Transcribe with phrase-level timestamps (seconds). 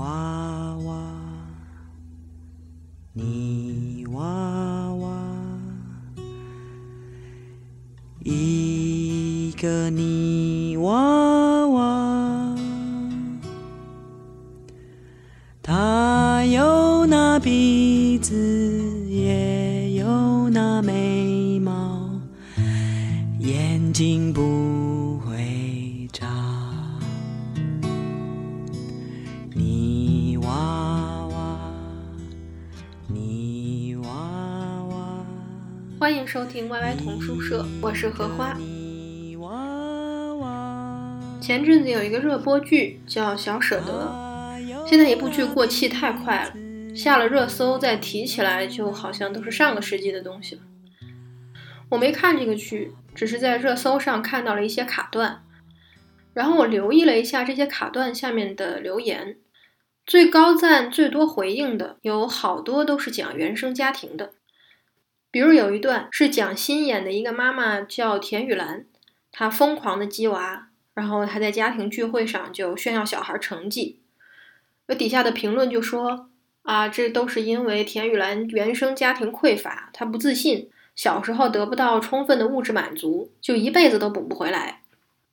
[0.00, 1.14] 娃娃，
[3.12, 5.12] 泥娃娃，
[8.24, 10.09] 一个泥
[36.00, 38.56] 欢迎收听 YY 童书社，我是荷花。
[41.42, 44.10] 前阵子有一个热播剧叫《小舍得》，
[44.88, 50.62] 现在一部剧过气太快了，下了热搜再提起来，就好像都是上个世纪的东西了。
[51.90, 55.42] 我没看这个剧，只是在热搜上看到了一些卡段，
[56.32, 59.36] 然后我留意了一下这些卡段下面的留言，
[60.06, 64.30] 最高赞、最多回应的有好多都是讲原生家庭的。
[65.30, 68.84] 比如有一段是蒋欣演的一个妈妈叫田雨岚，
[69.30, 74.00] 她疯狂的鸡娃，然后她在家庭聚会上就炫耀小孩成绩，
[74.86, 76.28] 有底下的评论就说
[76.62, 84.82] 啊，这都是因为田雨岚原生家庭匮乏，她不自信，小时候得不到充分的物质满足，就一辈子都补不回来。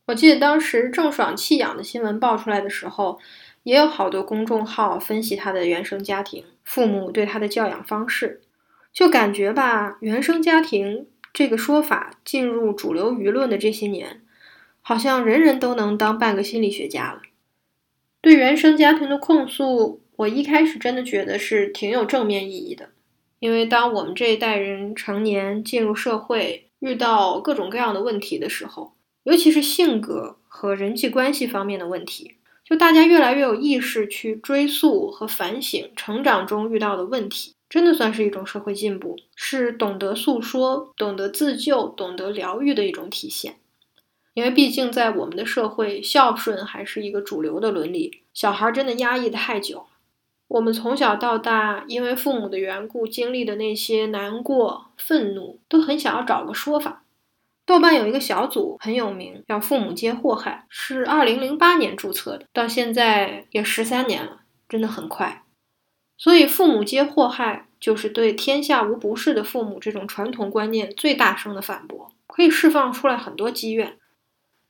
[0.06, 3.20] 我记得当时郑爽弃养的新闻爆出来的时候，
[3.64, 8.42] 也有好多公众号分析她的原生家庭，父母对她的教养方式。
[8.98, 14.24] 就感觉吧，原生家庭这个说法进入主流舆论的这些年，
[14.82, 17.22] 好像人人都能当半个心理学家了。
[18.22, 22.90] 对原生家庭的控诉，我一开始真的觉得是挺有正面意义的，
[23.38, 37.54] 因为当我们这一代人成年进入社会，遇到各种各样的问题的时候，尤其是性格和人际关系方面的问题，就大家越来越有意识去追溯和反省成长中遇到的问题。
[37.70, 43.58] 真的算是一种社会进步，是懂得诉说、懂得自救、懂得疗愈的一种体现。
[44.34, 49.88] 因为毕竟在我们的社会，孝顺还是一个主流的伦理，小孩真的压抑的太久。
[50.48, 57.04] 我们从小到大，因为父母的缘故经历的那些难过、愤怒，都很想要找个说法。
[57.66, 65.44] 豆瓣有一个小组很有名，叫“父母皆祸害”，是二零零八年注册的，到现在也十三年了，真的很快。
[66.18, 73.98] 所以，父母皆祸害，就是对“天下无不是的父母”这种传统观念最大声的反驳，可以释放出来很多积怨。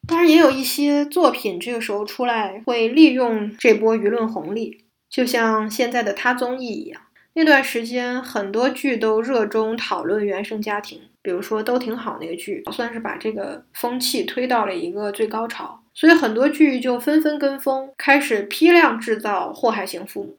[0.07, 7.01] 当然，也有一些作品这个时候出来会利用这波舆论红利，就像现在的他综艺一样。
[7.33, 15.81] 那段时间，很多剧都热衷讨论原生家庭，比如说《都挺好》那个剧，算是把这个风气推到了一个最高潮。
[15.93, 20.37] 所以，很多剧就纷纷跟风，开始批量制造祸害型父母。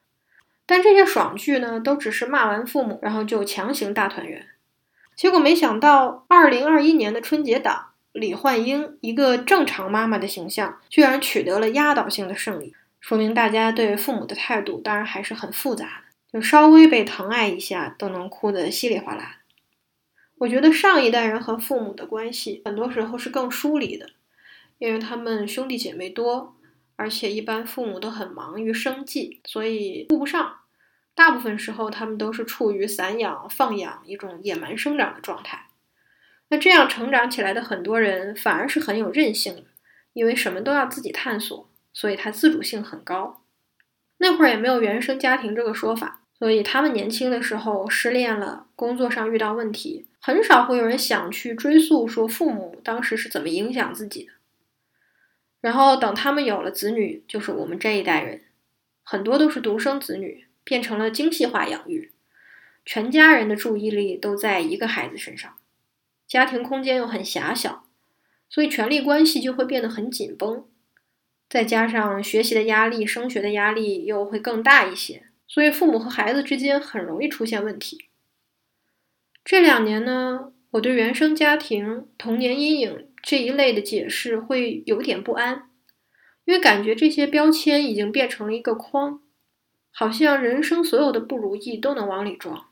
[0.69, 4.47] 但这些爽剧呢，都只是骂完父母，然后就强行大团圆。
[5.17, 19.39] 结果没想到，二零二一年的春节档，李焕英一个正常妈妈的形象，居然取得了压倒性的胜利，说明大家对父母的态度当然还是很复杂的，就稍微被疼爱一下，都能哭得稀里哗啦。
[20.37, 24.11] 我觉得上一代人和父母的关系，很多时候是更疏离的，
[24.77, 26.55] 因为他们兄弟姐妹多。
[27.01, 30.58] 而且一般父母都很忙于生计，所以顾不上。
[31.19, 35.67] 大部分时候，他们都是处于散养、放养一种野蛮生长的状态。
[36.49, 39.65] 那这样成长起来的很多人，反而是很有韧性的，
[40.13, 43.43] 因为什么都要自己探索，所以他自主性很高。
[44.19, 54.33] 那会儿也没有原生家庭这个说法，所以他们年轻的时候失恋了，工作上遇到问题，很少会有人想去追溯说父母当时是怎么影响自己的。
[55.61, 58.43] 然后等他们有了子女，就是我们这一代人，
[59.03, 62.13] 很多都是独生子女，变成了精细化养育，
[62.85, 65.57] 全家人的注意力都在一个孩子身上，
[66.27, 67.87] 家庭空间又很狭小，
[68.51, 70.67] 所以权力关系就会变得很紧绷，
[71.49, 78.11] 再加上学习的压力、升学的压力又会更大一些，所以父母和孩子之间很容易出现问题。
[79.43, 83.07] 这两年呢，我对原生家庭、童年阴影。
[83.21, 85.69] 这一类的解释会有点不安，
[86.45, 89.21] 因为感觉这些标签已经变成了一个框，
[89.99, 92.67] 好像人生所有的不如意都能往里装。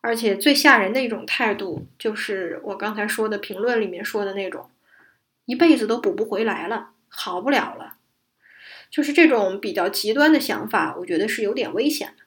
[0.00, 4.70] 而且最吓人的一种态度，就是我刚才说的评论里面说的那种，
[5.44, 7.96] 一辈子都补不回来了，好不了了。
[8.90, 12.24] 就是这种比较极端的想法，我觉得是有点危险的。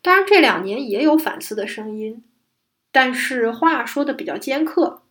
[0.00, 2.24] 当然，这两年也有反思的声音，
[2.90, 5.02] 但是话说的比较尖刻。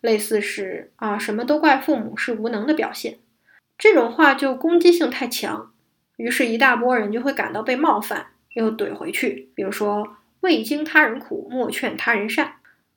[0.00, 3.18] 类似是啊，什么都怪父母是无能的表现，
[3.76, 5.70] 这种话就攻击性太强，
[6.18, 9.48] 于是，一大波人就会感到被冒犯，又怼回去。
[9.54, 12.56] 比如说“未经他人苦，莫劝他人善”。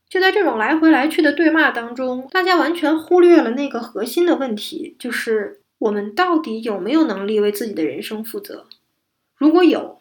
[0.10, 8.68] 就在这种来回来去的对骂当中，大家完全忽略了那个核心的问题，就是我们到底有没有能力为自己的人生负责？
[9.38, 10.00] 如果有，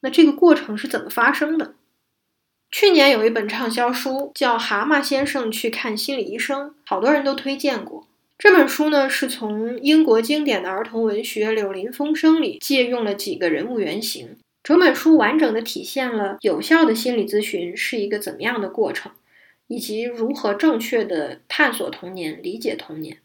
[0.00, 1.74] 那这个过程是怎么发生的？
[2.70, 8.08] 去年有一本畅销书叫《蛤蟆先生去看心理医生》，好多人都推荐过。
[8.36, 14.36] 这本书呢，是从英国经典的儿童文学《柳林风声》里借用了几个人物原型。
[14.62, 19.12] 整本书完整的体现了有效的心理咨询是一个怎么样的过程，
[19.66, 23.18] 以及如何正确的探索童年、理解童年。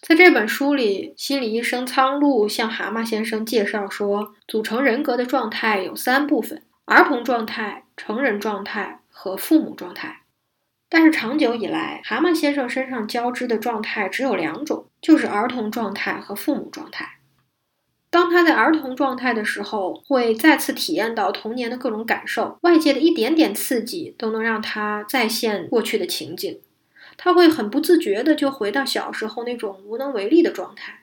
[0.00, 10.22] 在这本书里，心理医生苍鹭向蛤蟆先生介绍说，组成人格的状态有三部分：儿童状态、成人状态和父母状态。
[10.88, 17.18] 但是长久以来，蛤蟆先生身上交织的状态只有两种，就是儿童状态和父母状态。
[18.10, 26.58] 当他在儿童状态的时候，会再次体验到童年的各种感受，外界的一点点刺激都能让他再现过去的情景，
[27.18, 30.97] 他会很不自觉的就回到小时候那种无能为力的状态。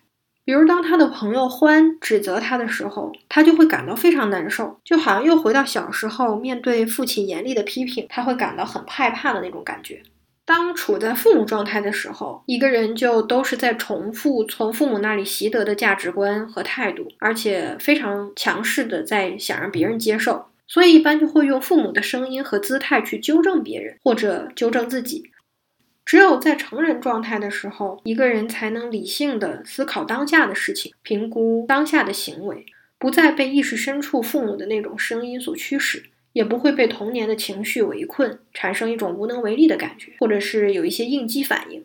[0.46, 10.04] 比如，当他的朋友欢指责他的时候，他就会感到非常难受，就好像又回到小时候面对父亲严厉的批评，他会感到很害怕的那种感觉。
[10.46, 25.32] 当处在父母状态的时候，一个人就都是在重复从父母那里习得的价值观和态度，而且非常强势的在想让别人接受，所以一般就会用父母的声音和姿态去纠正别人或者纠正自己。
[26.06, 32.64] 只有在成人状态的时候，一个人才能理性的思考当下的事情，评估当下的行为，
[33.00, 36.04] 不再被意识深处父母的那种声音所驱使，
[36.34, 41.84] 也不会被童年的情绪围困，产生一种无能为力的感觉，或者是有一些应激反应。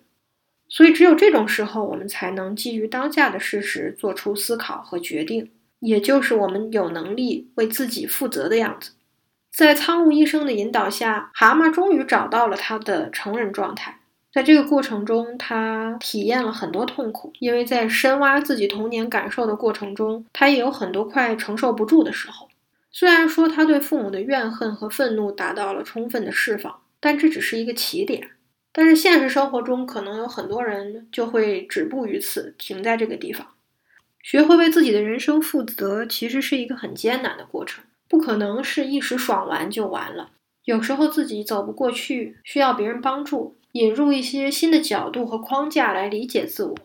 [0.69, 5.50] 所以，只有这种时候，我们才能基于当下的事实做出思考和决定，
[5.81, 8.93] 也就是我们有能力为自己负责的样子。
[9.50, 13.96] 在苍鹭医生的引导下，蛤蟆终于找到了他的成人状态。
[14.32, 22.49] 在这个过程中，他体验了很多痛苦，因为在深挖自己童年感受的过程中，他也有很多快承受不住的时候。
[22.93, 28.31] 虽然说他对父母的怨恨和愤怒达到了充分的释放，但这只是一个起点。
[28.73, 33.47] 但是现实生活中，可能有很多人就会止步于此，停在这个地方。
[34.23, 40.31] 学会为自己的人生负责，其实是一个很艰难的过程，不可能是一时爽完就完了。
[40.65, 43.56] 有时候自己走不过去，需要别人帮助。
[43.72, 46.76] 引入一些新的角度和框架来理解自我，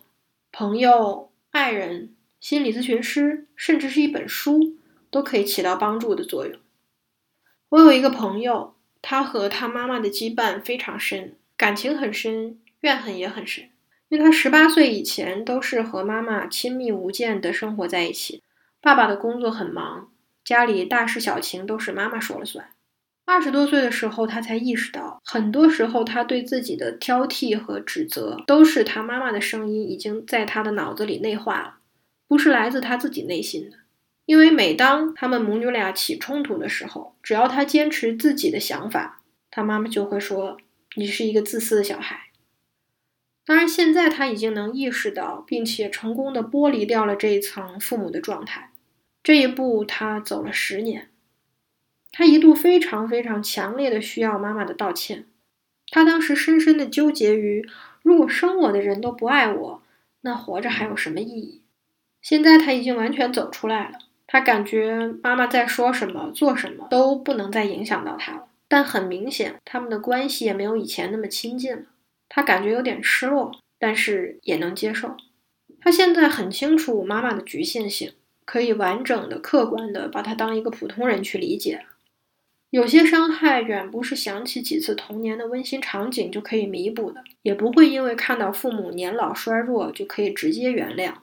[0.51, 4.75] 朋友、爱人、心理咨询师，甚至是一本书，
[5.09, 6.59] 都可以起到帮助的作用。
[7.69, 13.69] 我有一个朋友，他和他妈妈的羁绊非常深，感情很深，怨恨也很深。
[14.09, 18.43] 因为他十八岁以前都是和妈妈亲密无间的生活在一起，
[18.79, 20.11] 爸爸的工作很忙，
[20.43, 22.69] 家里大事小情都是妈妈说了算。
[23.25, 31.77] 二十多岁的时候，他才意识到，很多时候他对自己的挑剔和指责，都是他妈妈的声音已经在他的脑子里内化了，
[32.27, 33.77] 不是来自他自己内心的。
[34.25, 40.57] 因为每当他们母女俩起冲突的时候，只要他坚持自己的想法，他妈妈就会说
[40.95, 42.30] ：“你是一个自私的小孩。”
[43.45, 48.71] 当然，现在他已经能意识到，并且成功的剥离掉了这一层父母的状态。
[49.21, 51.09] 这一步，他走了十年。
[52.18, 55.26] 他一度非常非常强烈的需要妈妈的道歉，
[55.92, 57.68] 他当时深深的纠结于，
[58.04, 59.84] 如果生我的人都不爱我，
[60.22, 61.62] 那活着还有什么意义？
[62.22, 68.48] 现在他已经完全走出来了，他感觉妈妈在说什么、做什么都不能再影响到他了。
[68.69, 71.84] 但很明显，他们的关系也没有以前那么亲近了。
[72.30, 75.18] 他感觉有点失落，但是也能接受。
[75.81, 78.14] 他现在很清楚妈妈的局限性，
[78.45, 81.84] 可以完整的、客观的把她当一个普通人去理解了。
[82.75, 91.13] 有些伤害远不是想起几次童年的温馨场景就可以弥补的，也不会因为看到父母年老衰弱就可以直接原谅。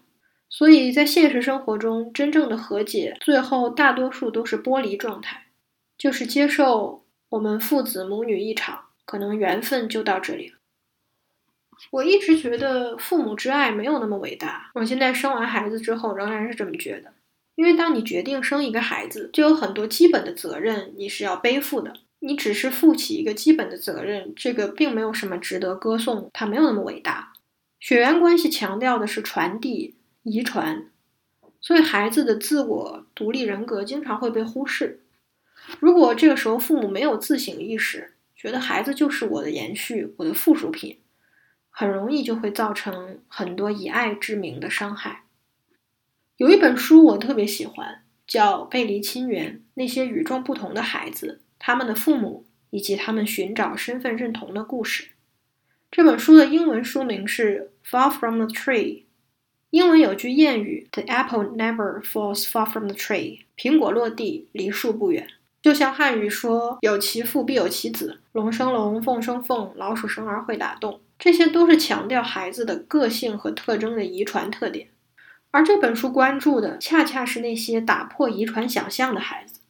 [0.49, 5.49] 所以在现实生活中，真正的和解，最后大多数都是剥离状态，
[5.99, 10.57] 就是接受我们父子母女一场，可能缘分就到这里了。
[11.91, 17.13] 我一直觉得父母之爱没有那么伟大，我现在生完孩子之后仍然是这么觉得。
[17.55, 21.95] 因为当你决定生一个孩子，就有很多基本的责任你是要背负的。
[22.25, 27.33] 你只是负起一个基本的责任，这个并没有什么值得歌颂，它没有那么伟大。
[27.81, 30.87] 血缘关系强调的是传递、遗传，
[31.61, 35.01] 所以孩子的自我独立人格经常会被忽视。
[35.81, 40.99] 如果这个时候父母没有自省意识，觉得孩子就是我的延续、我的附属品，
[41.71, 45.22] 很容易就会造成很多以爱之名的伤害。
[46.43, 55.05] 有一本书我特别喜欢，叫《背离亲缘：那些与众不同的孩子、他们的父母以及他们寻找身份认同的故事》。
[55.89, 58.75] 这本书的英文书名是《Far from the Tree》。
[59.71, 65.29] 英文有句谚语：“The apple never falls far from the tree。”苹果落地离树不远。
[65.63, 74.89] 就像汉语说“有其父必有其子”，“龙生龙，凤生凤，老鼠生儿会打洞”，这些都是强调孩子的个性和特征的遗传特点。
[75.53, 79.61] 而这本书关注的恰恰是那些打破遗传想象的孩子，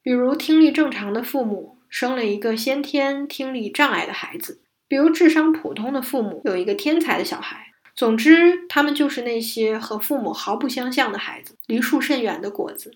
[0.00, 7.72] 比如听力正常的父母生了一个先天听力障碍的孩子，比如智商普通的父母有一个天才的小孩。
[7.96, 12.94] 总之，他们就是那些和父母毫不相像的孩子，离树甚远的果子。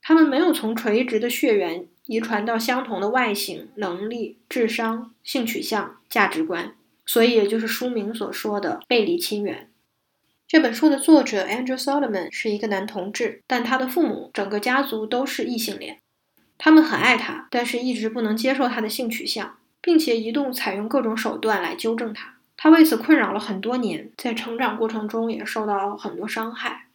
[0.00, 6.74] 他们没有从垂直的血缘遗传到相同的外形、能力、智商、性取向、价值观，
[7.06, 9.70] 所以也就是书名所说的背离亲缘。
[10.54, 15.98] 这本书的作者 Andrew Solomon 是一个男同志，但他的父母整个家族都是异性恋。
[16.56, 22.36] 他们很爱他，但是一直不能接受他的性取向，并且一度采用各种手段来纠正他。
[22.56, 26.86] 他为此困扰了很多年，在成长过程中也受到很多伤害。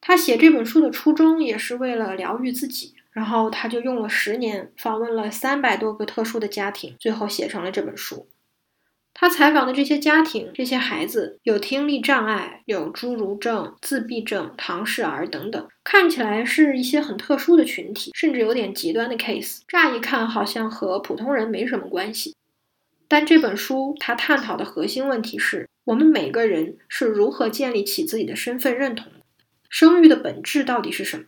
[0.00, 8.28] 他写这本书的初衷也是为了疗愈自己，然后他就用了十年，访问了三百多个特殊的家庭，最后写成了这本书。
[9.20, 19.62] 他采访的这些家庭，这些孩子有听力障碍，有侏儒症、自闭症、唐氏儿等等，看起来是一些很特殊的群体，甚至有点极端的 case。
[19.66, 22.36] 乍一看好像和普通人没什么关系。
[23.08, 29.18] 但这本书它探讨的核心问题是我们每个人是如何建立起自己的身份认同的，
[29.68, 31.24] 生育的本质到底是什么？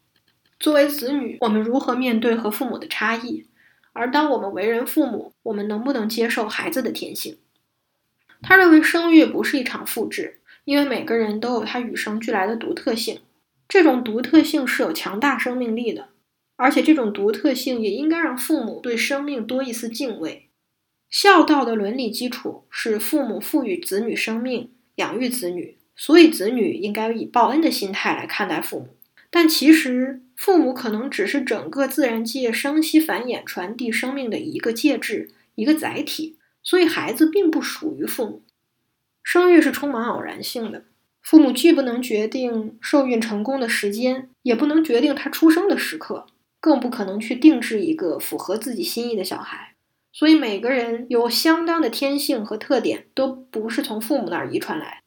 [0.60, 3.48] 作为子女，我们如何面对和父母的差异？
[3.92, 7.38] 而当我们为人父母，我们能不能接受孩子的天性？
[8.42, 13.20] 他认为生育不是一场复制，因为每个人都有他与生俱来的独特性，
[13.68, 16.08] 这种独特性是有强大生命力的，
[16.56, 20.48] 而且这种独特性也应该让父母对生命多一丝敬畏。
[21.10, 28.88] 孝道的伦理基础是父母赋予子女生命，养育子女，所以子女应该以报恩的心态来看待父母。
[29.28, 38.42] 但其实，父母可能只是整个自然界生息繁衍、传递生命的一个介质、一个载体，所以孩子并不属于父母。
[39.22, 40.84] 生育是充满偶然性的，
[41.22, 46.26] 父母既不能决定受孕成功的时间，也不能决定他出生的时刻，
[46.58, 49.74] 更不可能去定制一个符合自己心意的小孩。
[50.12, 55.02] 所以每个人有相当的天性和特点，都不是从父母那儿遗传来。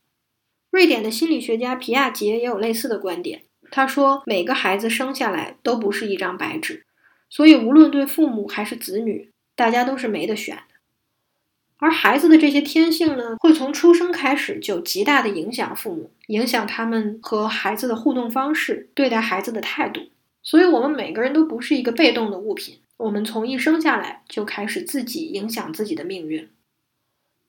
[0.71, 3.43] 瑞典的心理学家皮亚杰也有类似的观点。
[3.69, 6.85] 他说，每个孩子生下来都不是一张白纸，
[7.29, 10.59] 所以无论对父母还是子女，大家都是没得选。
[11.83, 19.99] 而孩子的这些天性呢，会从出生开始就极大的影响父母，影响他们和孩子的互动方式，对待孩子的态度。
[20.41, 22.79] 所以，我们每个人都不是一个被动的物品。
[22.95, 26.47] 我们从一生下来就开始自己影响自己的命运。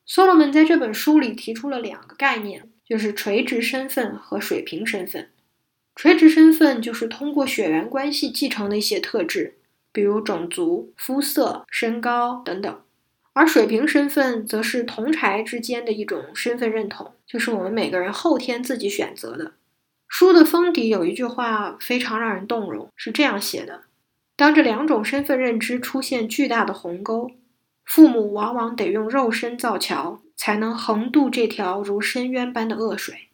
[0.05, 5.31] Solomon 在这本书里提出了两个概念，就是垂直身份和水平身份。
[5.95, 9.55] 垂直身份就是通过血缘关系继承的一些特质，
[9.93, 12.81] 比如种族、肤色、身高等等；
[13.35, 19.53] 而水平身份则是同柴之间的一种身份认同，就是我们每个人后天自己选择的。
[20.07, 23.83] 书的封底有一句话非常让人动容，是这样写的。
[24.37, 27.33] 当这两种身份认知出现巨大的鸿沟，
[27.85, 33.29] 父母往往得用肉身造桥，才能横渡这条如深渊般的恶水。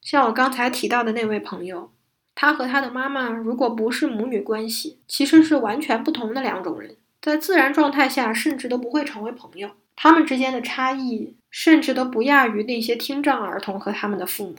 [0.00, 1.92] 像我刚才提到的那位朋友，
[2.34, 9.70] 他和他的妈妈如果不是母女关系，其实是完全不同的两种人，在自然状态下甚至都不会成为朋友。
[9.96, 14.56] 他们之间的差异甚至都不亚于那些听障儿童和他们的父母。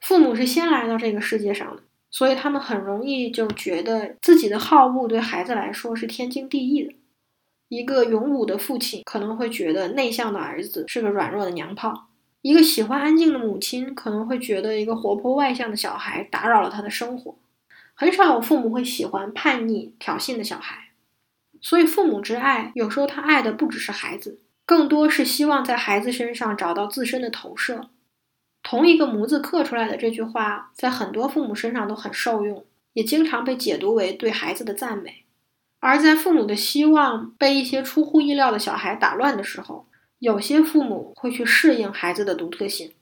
[0.00, 1.82] 父母是先来到这个世界上的。
[2.08, 6.94] 所以他们很容易就觉得自己的好恶对孩子来说是天经地义的。
[7.68, 12.08] 一个勇武的父亲可能会觉得内向的儿子是个软弱的娘炮；
[12.40, 17.36] 一个喜欢安静的母亲可能会觉得一个活泼外向的小孩打扰了他的生活。
[17.92, 20.85] 很少有父母会喜欢叛逆挑衅的小孩。
[21.68, 27.90] 所以父母之爱，有时候他爱的不只是孩子，更多是希望在孩子身上找到自身的投射。
[28.62, 35.24] 同一个“模子刻出来的这句话，在很多父母身上都很受用，也经常被解读为对孩子的赞美。
[35.80, 39.88] 而在父母的希望被一些出乎意料的小孩打乱的时候，
[40.20, 42.92] 有些父母会去适应孩子的独特性，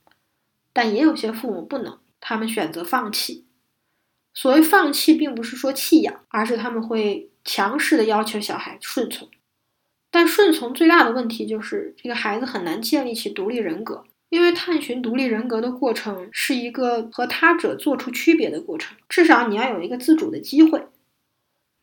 [0.72, 3.44] 但也有些父母不能，他们选择放弃。
[4.32, 9.28] 所谓放弃，并不是说弃养，而是他们会强势的要求小孩顺从。
[10.10, 14.04] 但顺从最大的问题就是，这个孩子很难建立起独立人格。
[14.30, 20.88] 因为探寻独立人格的过程是一个和他者做出区别的过程，至少你要有一个自主的机会。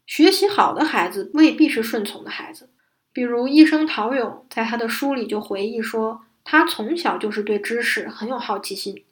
[0.06, 2.70] 学习好的孩子未必是顺从的孩子，
[3.14, 9.06] 比如医生陶勇在他的书里就回忆说，他从小就是对知识很有好奇心，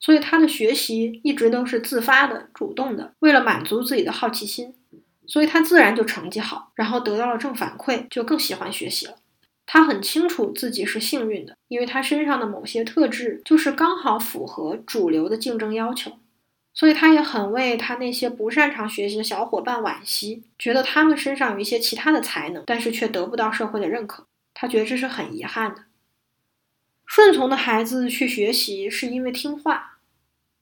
[0.00, 4.74] 所以他的学习一直都是自发的、主动的，为了满足自己的好奇心，
[5.26, 9.16] 所以他自然就成绩好，然后得到了正反馈，就更喜欢学习了。
[9.66, 16.18] 他很清楚自己是幸运的，因为他身上的某些特质就是刚好符合主流的竞争要求，
[16.72, 25.82] 所以他也很为他那些不擅长学习的小伙伴惋惜，觉得他们身上有一些其他的才能，但是却得不到社会的认可，他觉得这是很遗憾的。
[27.04, 29.98] 顺从的孩子去学习是因为听话，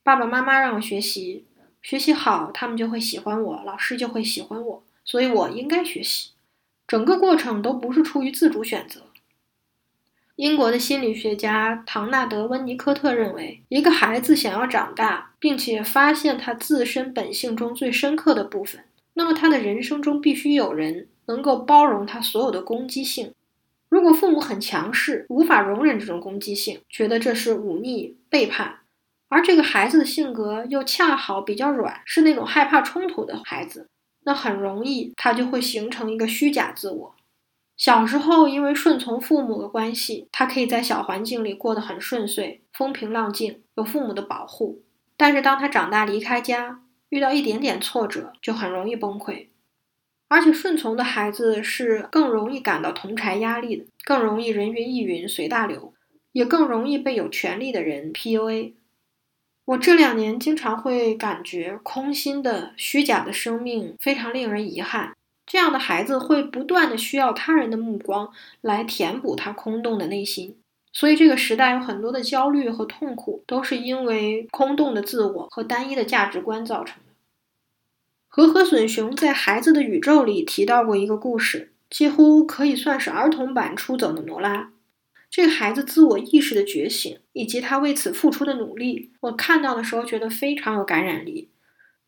[0.02, 1.44] 爸爸妈妈让我学习，
[1.84, 6.30] 学习好，他们就会喜欢我，老师就会喜欢我，所以我应该学习。
[6.88, 9.02] 整个过程都不是出于自主选择。
[10.36, 23.34] 英国的心理学家唐纳德·温尼科特认为，一个孩子想要长大，并且发现他自身本性中最深刻的部分，那么他的人生中必须有人能够包容他所有的攻击性。
[23.90, 28.78] 如果父母很强势，无法容忍这种攻击性，觉得这是忤逆、背叛，
[29.34, 33.88] 而这个孩子的性格又恰好比较软，是那种害怕冲突的孩子。
[34.22, 37.16] 那很容易，他就会形成一个虚假自我。
[37.76, 44.84] 小时候因为顺从父母的关系，他可以在小环境里过得很顺遂、风平浪静，有父母的保护。
[45.16, 49.48] 但是当他长大离开家，遇到一点点挫折，就很容易崩溃。
[50.28, 55.92] 而且顺从的孩子是更容易感到同柴压力的，更容易人云亦云、随大流，
[56.30, 58.74] 也更容易被有权力的人 PUA。
[59.66, 65.14] 我这两年经常会感觉空心的、虚假的生命非常令人遗憾。
[65.46, 70.56] 这样的孩子会不断的需要他人的目光来填补他空洞的内心，
[70.92, 77.12] 所以这个时代有很多的焦虑和痛苦，都是因为空洞的自我和单一的价值观造成的。
[78.28, 84.62] 和和隼雄在《孩子的宇宙》里提到过一个故事，几乎可以算是儿童版《出走的罗拉》。
[85.36, 91.50] 这个孩子自我意识的觉醒，以及他为此付出的努力，我看到的时候觉得非常有感染力。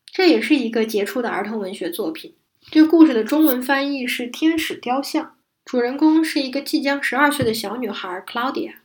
[0.05, 2.35] 这也是一个杰出的儿童文学作品。
[2.71, 5.25] 这个故事的中文翻译是《天使雕像》，
[5.65, 8.75] 主人公是一个即将十二岁的小女孩 Claudia。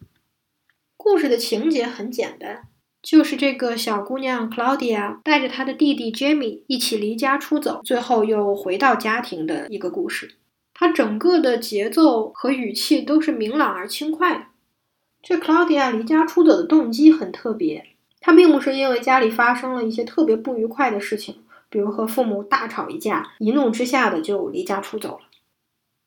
[0.96, 2.64] 故事的情节很简单，
[3.00, 10.34] 就是这个小姑娘 Claudia 带着她的弟弟 Jamie 一起离家出走，最后又回到家庭的一个故事。
[10.82, 14.46] 他整个的节奏和语气都是明朗而轻快的。
[15.22, 17.86] 这 Claudia 离家出走的动机很特别，
[18.20, 21.36] 她并不是因为家里发生了一些特别不愉快的事情，
[21.68, 25.20] 比如和父母大吵一架，一怒之下的就离家出走了。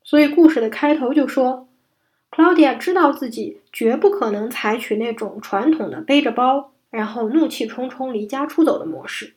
[0.04, 1.70] 所以故事的开头就说
[2.30, 9.36] ，Claudia 知道自己绝不可能采取那种传统的背着包，然后怒气冲冲离家出走的模式。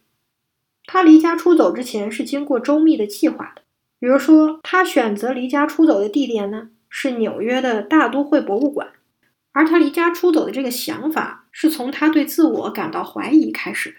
[0.85, 3.62] 她离家出走之前是经过周密的计划的。
[4.00, 8.88] 比如说，他选择离家出走的地点呢，是纽约的大都会博物馆。
[9.52, 13.96] 而他离家出走的这个想法，是从他对自我感到怀疑开始的。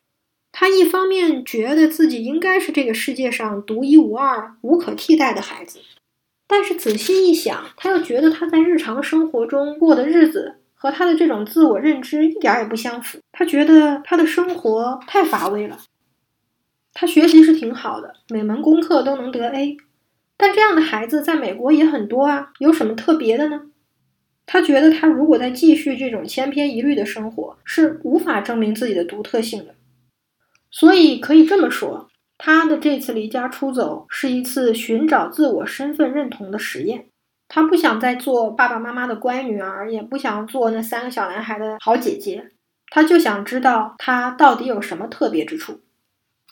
[0.52, 5.80] 他一方面觉得自己应该是这个世界上独一无二、无可替代的孩子，
[6.48, 13.20] 但是仔细一想，他又觉得他在日常生活中过的日子和他的这种自我认知一点也不相符。
[13.32, 15.78] 他觉得他的生活太乏味了。
[16.94, 19.78] 他学习是挺好的，每门功课都能得 A。
[20.42, 23.64] 但这样的孩子在美国也很多啊，有什么特别的呢？
[24.46, 29.76] 他觉得他如果再继续这种千篇一律的生活，是无法证明自己的独特性的。
[30.72, 37.08] 所以可以这么说，他的这次离家出走是一次寻找自我身份认同的实验。
[37.50, 42.50] 他不想再做爸爸妈妈的乖女儿，也不想做那三个小男孩的好姐姐，
[42.88, 45.82] 他就想知道他到底有什么特别之处。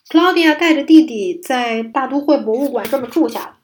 [0.10, 3.56] Claudia 带着弟弟在大都会博物馆这么住下了。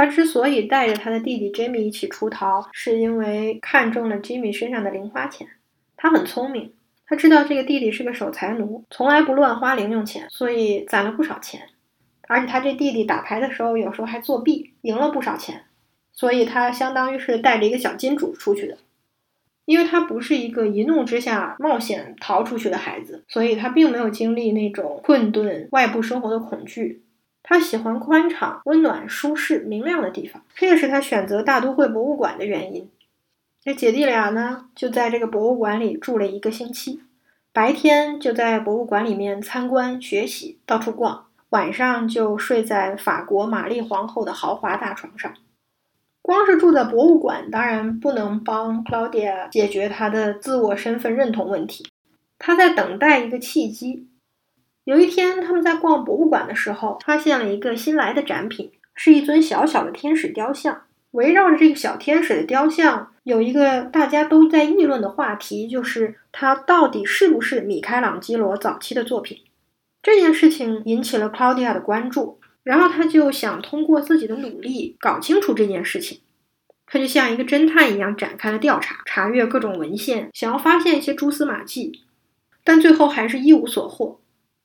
[0.00, 5.46] 他之所以带着他的弟弟 Jimmy 一起出逃，是因为看中了 Jimmy 身上的零花钱。
[5.94, 6.72] 他很聪明，
[7.04, 11.68] 他知道这个弟弟是个守财奴，从来不乱花零用钱，所以攒了不少钱。
[12.22, 15.66] 而且他这弟弟打牌的时候，有时候还作弊，赢了不少钱，
[16.14, 18.78] 所以他相当于是带着一个小金主出去的。
[19.66, 27.02] 因为他不是一个一怒之下冒险逃出去的孩子，所以他并没有经历那种困顿外部生活的恐惧。
[27.42, 32.88] 他喜欢宽敞、温暖、舒适、明亮的地方，这也是他选择大都会博物馆的原因。
[33.62, 37.02] 这姐弟俩呢，就在这个博物馆里住了一个星期，
[37.52, 45.34] 白天就在博物馆里面参观、学习、到处逛，晚上就睡在法国玛丽皇后的豪华大床上。
[46.22, 51.88] 光是住在博物馆，当然不能帮 Claudia 解决她的自我身份认同问题。
[52.38, 54.06] 她在等待一个契机。
[54.84, 60.82] 有一天，他们在逛博物馆的时候，发现了一个新来的展品，是一尊小小的天使雕像。
[61.12, 69.38] 围绕着这个小天使的雕像，有一个大家都在议论的话题，就是它到底是不是米开朗基罗早期的作品。
[70.02, 76.20] 这件事情引起了 Claudia 的关注，然后他就想通过自己的努力搞清楚这件事情。
[76.86, 82.04] 他就像一个侦探一样展开了调查，查阅各种文献，想要发现一些蛛丝马迹，
[82.62, 84.19] 但最后还是一无所获。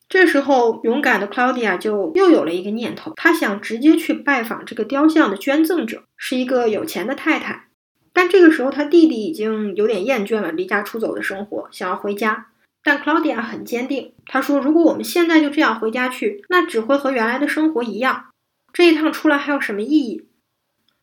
[0.08, 7.68] 这时候，勇敢的 Claudia 就又有了一个念头，她想直接去拜访这个雕像的捐赠者，是一个有钱的太太。
[8.14, 12.48] 但这个时候，他弟弟已经有点厌倦了离家出走的生活，想要回家。
[12.82, 18.28] 但 Claudia 很坚定，她说：“如果我们现在就这样回家去，那只会和原来的生活一样。
[18.72, 20.28] 这一趟出来还有什么意义？”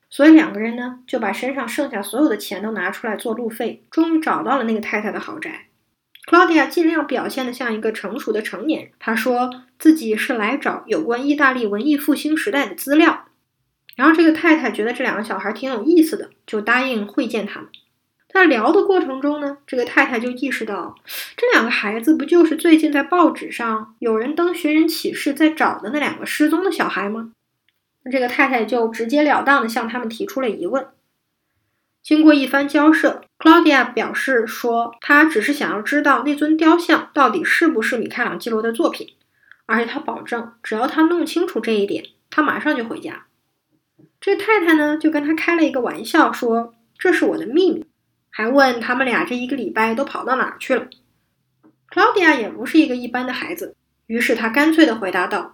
[0.09, 5.67] 所以两个人呢，就把身上剩下所有的钱都拿出来做路费，终于找到了那个太太的豪宅。
[6.27, 8.93] Claudia 尽量表现得像一个成熟的成年人。
[8.99, 13.25] 她说自己是来找有关意大利文艺复兴时代的资料。
[13.95, 17.69] 然后这个太太觉得这两个小孩挺有意思的，就答应会见他们。
[18.29, 20.95] 在聊的过程中呢，这个太太就意识到，
[21.37, 27.33] 这两个孩子不就是最近在报纸上有人登寻人启事在找的那两个失踪的小孩吗？
[28.11, 30.87] 这个太太就直截了当地向他们提出了疑问。
[32.03, 39.15] 经过一番交涉，Claudia 表示说，她只是想要知道那尊雕像到底是不是米开朗基罗的作品，
[39.67, 43.27] 而且她保证，只要她弄清楚这一点，他马上就回家。
[44.21, 47.85] 这太太呢，就跟他开了一个玩笑，说这是我的秘密，
[48.31, 50.89] 还问他们俩这一个礼拜都跑到哪儿去了。
[51.89, 55.53] Claudia 也不是一个一般的孩子，于是他干脆地回答道：“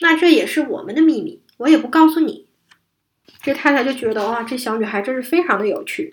[0.00, 2.43] 那这也是我们的秘密，我也不告诉你。”
[3.44, 6.10] 这太太就觉得哇，这小女孩真是非常的有趣，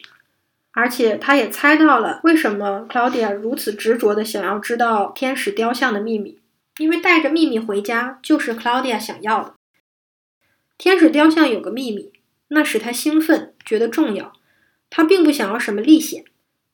[0.72, 6.40] 而且她也猜到了为什么 Claudia 如此执着的想要知道天使雕像的秘密，
[6.78, 9.54] 因为带着秘密回家就是 Claudia 想要的。
[10.78, 12.12] 天使雕像有个秘密，
[12.50, 14.34] 那使她兴奋，觉得重要。
[14.90, 16.26] 她并不想要什么历险，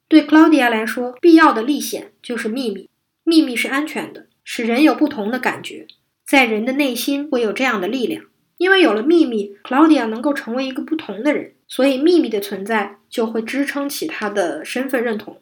[0.07, 2.89] 对 Claudia 来说，必要的历险就是秘密。
[3.23, 5.85] 秘密是安全的，使人有不同的感觉，
[6.25, 8.23] 在人的内心会有这样的力量。
[8.57, 15.39] 因为有了秘密，Claudia 能够成为一个不同的人，所以秘密的存在就会支撑起她的身份认同。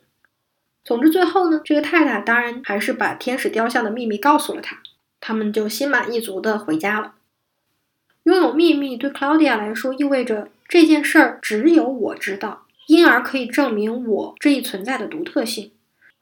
[0.84, 4.84] 总之，最后呢，这个太太当然还是把天使雕像的秘密告诉了他，
[5.20, 7.16] 他们就心满意足的回家了。
[8.24, 15.72] 拥有秘密对 Claudia 来说意味着这件事儿只有我知道，因而可以证明我这一存在的独特性。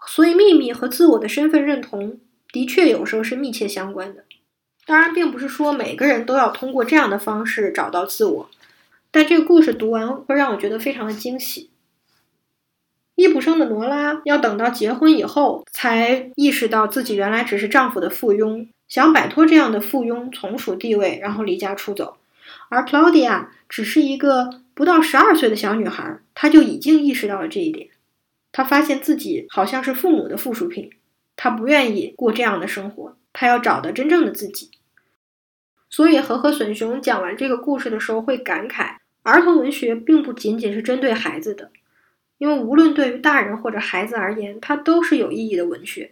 [0.05, 2.19] 所以，秘密和自我的身份认同
[2.51, 4.23] 的确有时候是密切相关的。
[4.85, 8.49] 当然，并不是说每个人都要通过这样的方式找到自我，
[9.11, 11.69] 但这个故事读完会让我觉得非常的惊喜。
[13.15, 22.17] 伊普生的罗拉要等到结婚以后，才意识到自己原来只是丈夫的附庸，想摆脱这样的附庸从属地位，然后离家出走。
[22.69, 27.89] 而 Claudia 只是一个不到十二岁的小女孩，她就已经意识到了这一点。
[28.51, 30.89] 她发现自己好像是父母的附属品，
[31.35, 33.15] 她不愿意过这样的生活。
[33.33, 34.69] 他要找到真正的自己，
[35.89, 41.71] 所以和和隼雄讲完这个故事的时候会感慨：儿童文学并不仅仅是针对孩子的，
[42.37, 46.11] 因为无论对于大人或者孩子而言，它都是有意义的文学。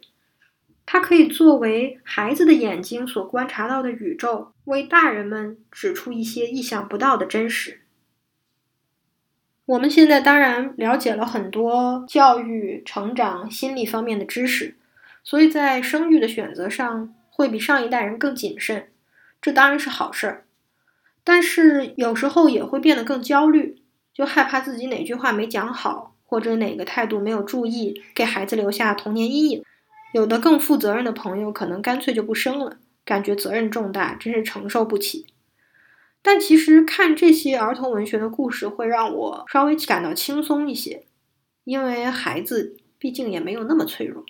[0.86, 7.81] 它可以作为孩子的眼睛所观察到的宇宙，为大人们指出一些意想不到的真实。
[9.65, 14.75] 我们现在当然了解了很多教育、成长、心理方面的知识。
[15.23, 18.89] 所以在生育的选择上会比上一代人更谨慎，
[19.41, 20.45] 这当然是好事儿。
[21.23, 23.81] 但是有时候也会变得更焦虑，
[24.13, 29.63] 就害怕自己哪句话没讲好，或者哪个态度没有注意，给孩子留下童年阴影。
[30.13, 35.27] 有的更负责任的朋友可能干脆就不生了，感觉责任重大，真是承受不起。
[36.23, 41.05] 但其实看这些儿童文学的故事会让我稍微感到轻松一些，
[41.63, 44.25] 因为孩子毕竟也没有那么脆弱。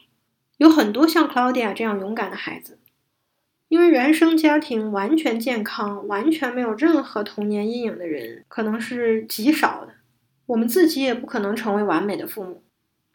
[0.62, 2.78] 有很多像 Claudia 这样勇敢的孩子，
[3.68, 9.94] 因为原生家庭完全健康、完全没有任何童年阴影的人，可能是极少的。
[10.46, 12.62] 我们自己也不可能成为完美的父母，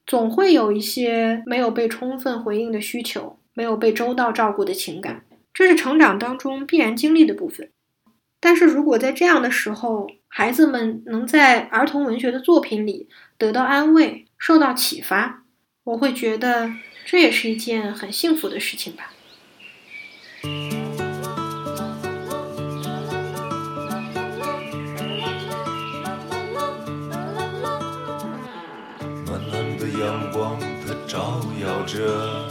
[0.05, 5.23] 总会有一些没有被充分回应的需求，没有被周到照顾的情感，
[5.55, 7.71] 这是成长当中必然经历的部分。
[8.41, 15.45] 但是如果在这样的时候，孩子们能在儿童文学的作品里得到安慰、受到启发，
[15.85, 16.73] 我会觉得。
[17.09, 19.13] 这也是一件很幸福的事情吧。
[29.25, 32.49] 暖暖的阳光，它照耀着。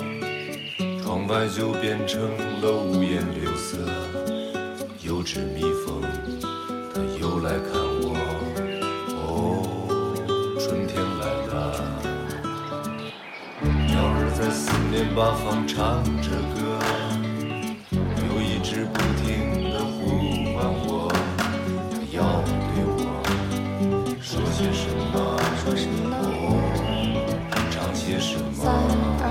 [1.03, 2.21] 窗外就变成
[2.61, 3.77] 了五颜六色，
[5.03, 5.61] 有只迷。
[14.37, 16.77] 在四面八方唱着歌，
[18.27, 19.95] 有一直不停地呼
[20.53, 21.09] 唤我，
[22.11, 22.99] 要对我
[24.21, 25.15] 说些什么，
[25.63, 26.11] 说什么，
[27.71, 28.43] 唱些什么。
[28.53, 28.65] 三
[29.21, 29.23] 二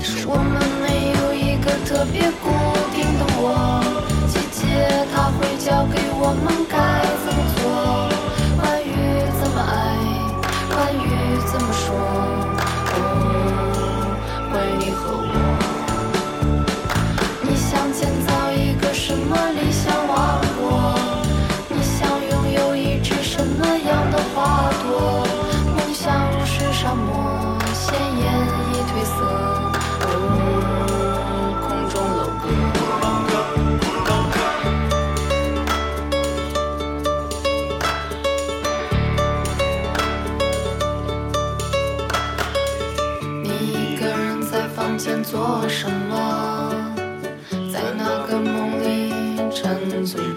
[0.00, 0.84] 一，我们没
[1.20, 2.61] 有一个特别过。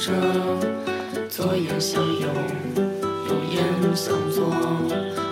[0.06, 0.12] 着
[1.28, 2.28] 左眼像右
[3.28, 5.24] 右眼向左。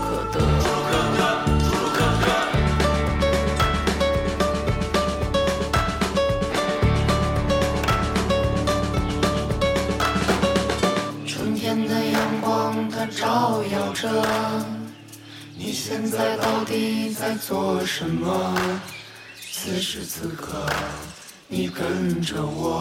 [0.00, 0.38] 可得，
[11.26, 14.08] 春天的阳光它照耀着，
[15.56, 18.56] 你现在到底在做什么？
[19.50, 20.64] 此时此刻，
[21.48, 22.80] 你跟着我，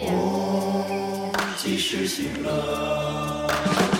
[0.00, 3.93] 哦，即时醒乐。